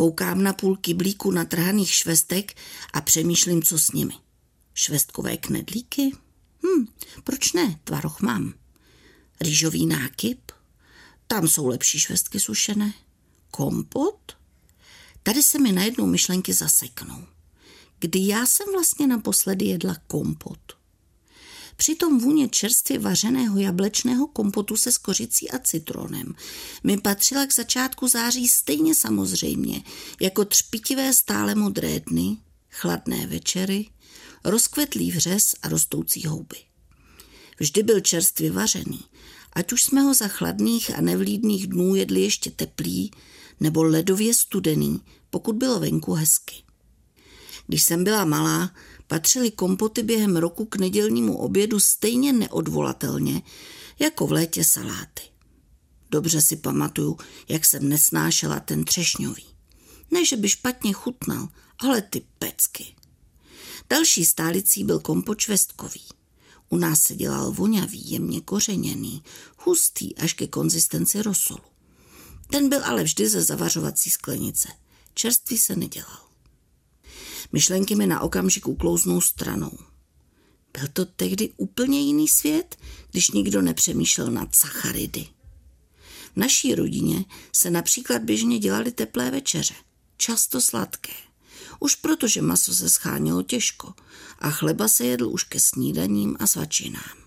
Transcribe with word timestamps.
Koukám 0.00 0.42
na 0.42 0.52
půl 0.52 0.76
kyblíku 0.76 1.30
natrhaných 1.30 1.94
švestek 1.94 2.56
a 2.92 3.00
přemýšlím, 3.00 3.62
co 3.62 3.78
s 3.78 3.92
nimi. 3.92 4.14
Švestkové 4.74 5.36
knedlíky? 5.36 6.12
Hm, 6.62 6.86
proč 7.24 7.52
ne, 7.52 7.80
tvaroch 7.84 8.20
mám. 8.20 8.54
Rýžový 9.40 9.86
nákyp? 9.86 10.52
Tam 11.26 11.48
jsou 11.48 11.66
lepší 11.66 11.98
švestky 11.98 12.40
sušené. 12.40 12.92
Kompot? 13.50 14.36
Tady 15.22 15.42
se 15.42 15.58
mi 15.58 15.72
najednou 15.72 16.06
myšlenky 16.06 16.52
zaseknou. 16.52 17.26
Kdy 17.98 18.26
já 18.26 18.46
jsem 18.46 18.72
vlastně 18.72 19.06
naposledy 19.06 19.64
jedla 19.64 19.96
kompot? 20.06 20.79
Přitom 21.80 22.18
vůně 22.18 22.48
čerstvě 22.48 22.98
vařeného 22.98 23.58
jablečného 23.58 24.26
kompotu 24.26 24.76
se 24.76 24.92
skořicí 24.92 25.50
a 25.50 25.58
citronem 25.58 26.34
mi 26.84 27.00
patřila 27.00 27.46
k 27.46 27.54
začátku 27.54 28.08
září 28.08 28.48
stejně 28.48 28.94
samozřejmě 28.94 29.82
jako 30.20 30.44
třpitivé 30.44 31.12
stále 31.12 31.54
modré 31.54 32.00
dny, 32.00 32.36
chladné 32.70 33.26
večery, 33.26 33.86
rozkvetlý 34.44 35.10
vřez 35.10 35.54
a 35.62 35.68
rostoucí 35.68 36.26
houby. 36.26 36.56
Vždy 37.60 37.82
byl 37.82 38.00
čerstvě 38.00 38.52
vařený, 38.52 39.00
ať 39.52 39.72
už 39.72 39.82
jsme 39.82 40.00
ho 40.00 40.14
za 40.14 40.28
chladných 40.28 40.98
a 40.98 41.00
nevlídných 41.00 41.66
dnů 41.66 41.94
jedli 41.94 42.20
ještě 42.20 42.50
teplý 42.50 43.10
nebo 43.60 43.82
ledově 43.82 44.34
studený, 44.34 45.00
pokud 45.30 45.56
bylo 45.56 45.80
venku 45.80 46.12
hezky. 46.12 46.54
Když 47.66 47.82
jsem 47.82 48.04
byla 48.04 48.24
malá, 48.24 48.70
patřily 49.06 49.50
kompoty 49.50 50.02
během 50.02 50.36
roku 50.36 50.64
k 50.64 50.76
nedělnímu 50.76 51.38
obědu 51.38 51.80
stejně 51.80 52.32
neodvolatelně, 52.32 53.42
jako 53.98 54.26
v 54.26 54.32
létě 54.32 54.64
saláty. 54.64 55.22
Dobře 56.10 56.40
si 56.40 56.56
pamatuju, 56.56 57.18
jak 57.48 57.64
jsem 57.64 57.88
nesnášela 57.88 58.60
ten 58.60 58.84
třešňový. 58.84 59.44
Ne, 60.10 60.24
že 60.24 60.36
by 60.36 60.48
špatně 60.48 60.92
chutnal, 60.92 61.48
ale 61.78 62.02
ty 62.02 62.22
pecky. 62.38 62.94
Další 63.90 64.24
stálicí 64.24 64.84
byl 64.84 65.00
kompot 65.00 65.38
čvestkový. 65.38 66.02
U 66.68 66.76
nás 66.76 67.02
se 67.02 67.14
dělal 67.14 67.52
vonavý, 67.52 68.10
jemně 68.10 68.40
kořeněný, 68.40 69.22
hustý 69.58 70.16
až 70.16 70.32
ke 70.32 70.46
konzistenci 70.46 71.22
rosolu. 71.22 71.64
Ten 72.50 72.68
byl 72.68 72.84
ale 72.84 73.02
vždy 73.02 73.28
ze 73.28 73.42
zavařovací 73.42 74.10
sklenice. 74.10 74.68
Čerstvý 75.14 75.58
se 75.58 75.76
nedělal. 75.76 76.29
Myšlenky 77.52 77.94
mi 77.94 78.06
na 78.06 78.20
okamžik 78.20 78.68
uklouznou 78.68 79.20
stranou. 79.20 79.78
Byl 80.78 80.88
to 80.92 81.04
tehdy 81.04 81.50
úplně 81.56 82.00
jiný 82.00 82.28
svět, 82.28 82.76
když 83.10 83.30
nikdo 83.30 83.62
nepřemýšlel 83.62 84.30
nad 84.30 84.54
sacharidy. 84.54 85.26
V 86.34 86.36
naší 86.36 86.74
rodině 86.74 87.24
se 87.52 87.70
například 87.70 88.22
běžně 88.22 88.58
dělaly 88.58 88.92
teplé 88.92 89.30
večeře, 89.30 89.74
často 90.16 90.60
sladké. 90.60 91.12
Už 91.80 91.94
protože 91.94 92.42
maso 92.42 92.74
se 92.74 92.90
schánělo 92.90 93.42
těžko 93.42 93.94
a 94.38 94.50
chleba 94.50 94.88
se 94.88 95.04
jedl 95.04 95.28
už 95.28 95.44
ke 95.44 95.60
snídaním 95.60 96.36
a 96.40 96.46
svačinám. 96.46 97.18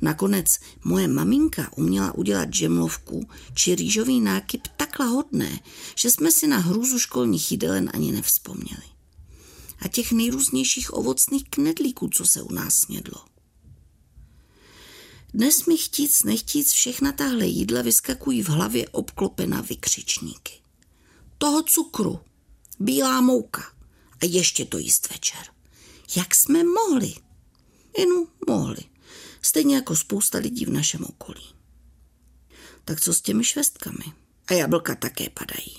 Nakonec 0.00 0.46
moje 0.84 1.08
maminka 1.08 1.72
uměla 1.76 2.14
udělat 2.14 2.54
žemlovku 2.54 3.28
či 3.54 3.74
rýžový 3.74 4.20
nákyp 4.20 4.68
tak 4.76 4.98
lahodné, 4.98 5.60
že 5.94 6.10
jsme 6.10 6.30
si 6.32 6.46
na 6.46 6.58
hrůzu 6.58 6.98
školních 6.98 7.50
jídelen 7.50 7.90
ani 7.94 8.12
nevzpomněli 8.12 8.97
a 9.78 9.88
těch 9.88 10.12
nejrůznějších 10.12 10.94
ovocných 10.94 11.44
knedlíků, 11.50 12.08
co 12.08 12.26
se 12.26 12.42
u 12.42 12.52
nás 12.52 12.74
snědlo. 12.74 13.24
Dnes 15.34 15.66
mi 15.66 15.76
chtíc 15.76 16.22
nechtíc 16.22 16.72
všechna 16.72 17.12
tahle 17.12 17.46
jídla 17.46 17.82
vyskakují 17.82 18.42
v 18.42 18.48
hlavě 18.48 18.88
obklopena 18.88 19.60
vykřičníky. 19.60 20.52
Toho 21.38 21.62
cukru, 21.62 22.20
bílá 22.80 23.20
mouka 23.20 23.62
a 24.22 24.26
ještě 24.26 24.64
to 24.64 24.78
jíst 24.78 25.10
večer. 25.10 25.46
Jak 26.16 26.34
jsme 26.34 26.64
mohli? 26.64 27.14
Jenu 27.98 28.28
mohli. 28.46 28.80
Stejně 29.42 29.74
jako 29.74 29.96
spousta 29.96 30.38
lidí 30.38 30.64
v 30.64 30.70
našem 30.70 31.04
okolí. 31.04 31.44
Tak 32.84 33.00
co 33.00 33.14
s 33.14 33.20
těmi 33.20 33.44
švestkami? 33.44 34.04
A 34.46 34.52
jablka 34.52 34.94
také 34.94 35.30
padají. 35.30 35.76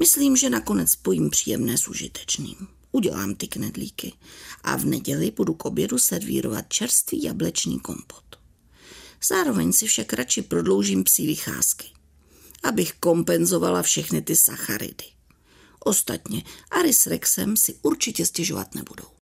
Myslím, 0.00 0.36
že 0.36 0.50
nakonec 0.50 0.90
spojím 0.90 1.30
příjemné 1.30 1.78
s 1.78 1.88
užitečným 1.88 2.68
udělám 2.92 3.34
ty 3.34 3.48
knedlíky 3.48 4.12
a 4.64 4.76
v 4.76 4.84
neděli 4.84 5.30
budu 5.30 5.54
k 5.54 5.64
obědu 5.64 5.98
servírovat 5.98 6.64
čerstvý 6.68 7.22
jablečný 7.22 7.80
kompot. 7.80 8.24
Zároveň 9.28 9.72
si 9.72 9.86
však 9.86 10.12
radši 10.12 10.42
prodloužím 10.42 11.04
psí 11.04 11.26
vycházky, 11.26 11.86
abych 12.62 12.92
kompenzovala 12.92 13.82
všechny 13.82 14.22
ty 14.22 14.36
sacharidy. 14.36 15.04
Ostatně 15.80 16.44
Aris 16.70 17.06
Rexem 17.06 17.56
si 17.56 17.74
určitě 17.82 18.26
stěžovat 18.26 18.74
nebudou. 18.74 19.08